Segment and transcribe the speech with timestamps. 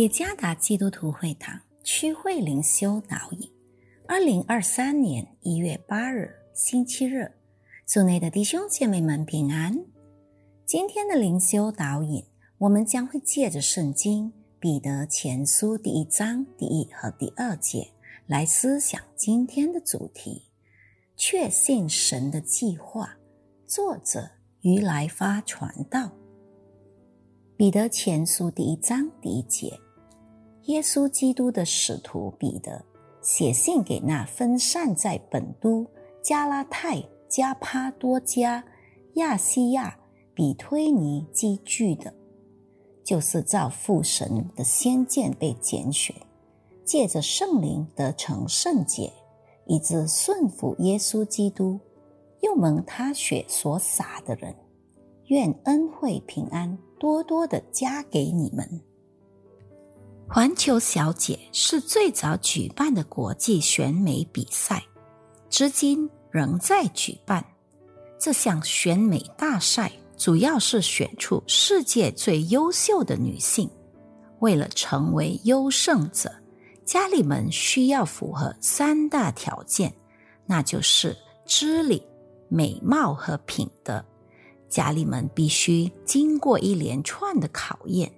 [0.00, 3.50] 耶加达基督徒会堂区会灵修导引，
[4.08, 7.30] 二零二三年一月八日星期日，
[7.84, 9.78] 组内的弟兄姐妹们平安。
[10.64, 12.24] 今天的灵修导引，
[12.56, 17.86] 我们将会借着圣经彼得前书第一章第一和第二节
[18.26, 20.46] 来思想今天的主题：
[21.14, 23.18] 确信神的计划。
[23.66, 24.30] 作者
[24.62, 26.10] 于来发传道。
[27.54, 29.78] 彼得前书第一章第一节，
[30.70, 32.84] 耶稣基督的使徒彼得
[33.20, 35.84] 写信给那分散在本都、
[36.22, 38.64] 加拉太、加帕多加、
[39.14, 39.98] 亚细亚、
[40.32, 42.14] 比推尼积聚的，
[43.04, 46.14] 就是照父神的先见被拣选，
[46.84, 49.12] 借着圣灵得成圣洁，
[49.66, 51.80] 以致顺服耶稣基督，
[52.42, 54.54] 又蒙他血所洒的人，
[55.26, 56.78] 愿恩惠平安。
[57.00, 58.80] 多多的加给你们。
[60.32, 64.80] 环球小姐是最早举办的国际选美比赛，
[65.48, 67.44] 至今仍在举办。
[68.16, 73.68] 这项选美大赛主要是选出世界最优秀的女性。
[74.38, 76.32] 为了成为优胜者，
[76.84, 79.92] 家里们需要符合三大条件，
[80.46, 82.00] 那就是知理、
[82.48, 84.04] 美貌和品德。
[84.68, 88.12] 家里们必须经过一连串的考验，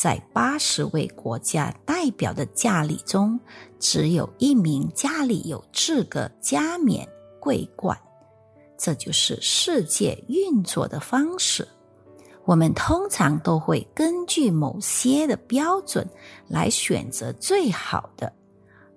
[0.00, 3.38] 在八十位国家代表的家里中，
[3.78, 7.06] 只有一名家里有资格加冕
[7.38, 7.94] 桂冠。
[8.78, 11.68] 这就是世界运作的方式。
[12.46, 16.08] 我们通常都会根据某些的标准
[16.48, 18.32] 来选择最好的，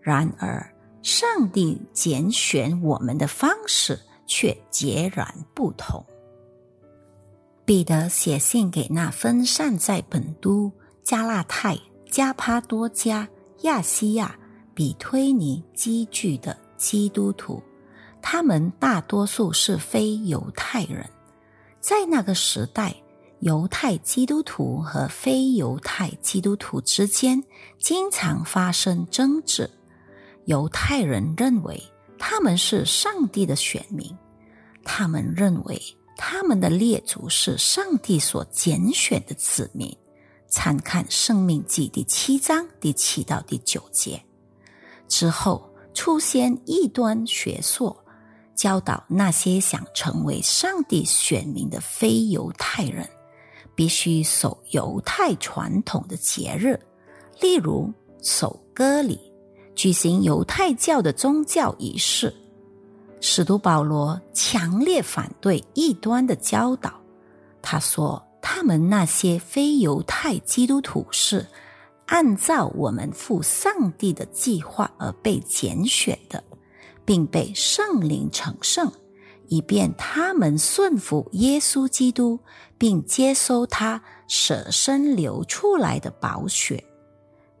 [0.00, 0.64] 然而
[1.02, 6.00] 上帝拣选我们的方式却截然不同。
[7.64, 10.70] 彼得写信给那分散在本都、
[11.02, 11.78] 加纳泰、
[12.10, 13.28] 加帕多加、
[13.62, 14.34] 亚细亚、
[14.74, 17.62] 比推尼积聚的基督徒，
[18.20, 21.08] 他们大多数是非犹太人。
[21.80, 22.94] 在那个时代，
[23.40, 27.42] 犹太基督徒和非犹太基督徒之间
[27.78, 29.68] 经常发生争执。
[30.44, 31.82] 犹太人认为
[32.18, 34.16] 他们是上帝的选民，
[34.84, 35.80] 他们认为。
[36.14, 39.92] 他们的列祖是上帝所拣选的子民，
[40.52, 44.22] 参看《生命记》第七章第七到第九节。
[45.08, 47.96] 之后出现异端学说，
[48.54, 53.08] 教导那些想成为上帝选民的非犹太人，
[53.74, 56.78] 必须守犹太传统的节日，
[57.40, 57.90] 例如
[58.22, 59.18] 守割礼，
[59.74, 62.32] 举行犹太教的宗教仪式。
[63.22, 66.92] 使徒保罗强烈反对异端的教导。
[67.62, 71.46] 他说：“他们那些非犹太基督徒是
[72.06, 76.44] 按照我们父上帝的计划而被拣选的，
[77.04, 78.92] 并被圣灵成圣，
[79.48, 82.38] 以便他们顺服耶稣基督，
[82.76, 86.84] 并接收他舍身流出来的宝血。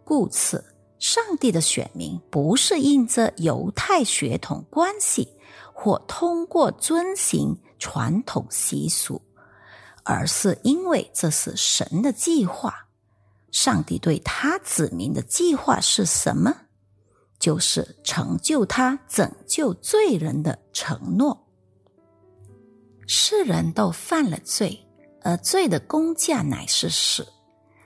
[0.04, 0.62] 故此，
[0.98, 5.28] 上帝的选民不是因着犹太血统关系。”
[5.74, 9.20] 或通过遵行传统习俗，
[10.04, 12.88] 而是因为这是神的计划。
[13.50, 16.54] 上帝对他子民的计划是什么？
[17.38, 21.46] 就是成就他拯救罪人的承诺。
[23.06, 24.86] 世人都犯了罪，
[25.22, 27.26] 而罪的工价乃是死。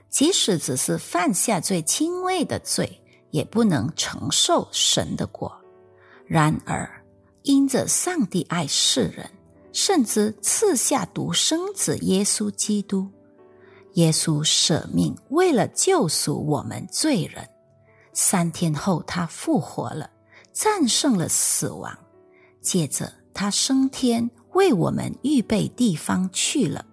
[0.09, 5.51] 即使只是犯下最轻微的罪，也不能承受神的果。
[6.25, 7.03] 然而，
[7.43, 9.29] 因着上帝爱世人，
[9.79, 13.07] 甚至赐下独生子耶稣基督，
[13.93, 17.47] 耶稣舍命为了救赎我们罪人。
[18.11, 20.09] 三天后，他复活了，
[20.51, 21.95] 战胜了死亡。
[22.59, 26.83] 接着，他升天，为我们预备地方去了。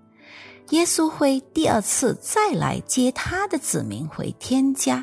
[0.68, 5.02] 耶稣会第二次再来接他的子民回天家。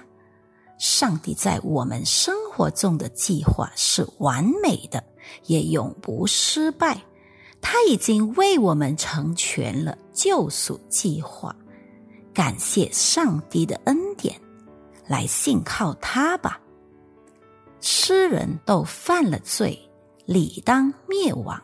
[0.77, 5.03] 上帝在我们生活中的计划是完美的。
[5.45, 7.01] 也永不失败。
[7.61, 11.55] 他已经为我们成全了救赎计划。
[12.33, 14.35] 感谢上帝的恩典，
[15.07, 16.59] 来信靠他吧。
[17.79, 19.77] 诗人都犯了罪，
[20.25, 21.61] 理当灭亡。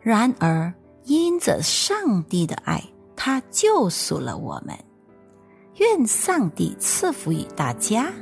[0.00, 0.72] 然而
[1.04, 2.82] 因着上帝的爱，
[3.16, 4.78] 他救赎了我们。
[5.76, 8.12] 愿上帝赐福于大家。